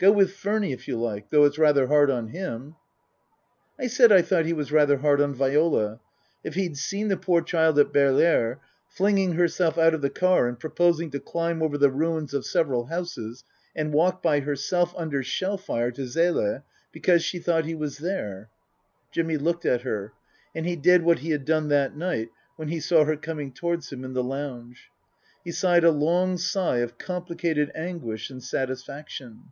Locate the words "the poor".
7.08-7.42